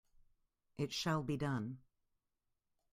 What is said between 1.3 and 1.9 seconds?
done!